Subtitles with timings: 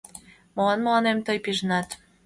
[0.55, 1.89] Молан мыланем тый пижынат...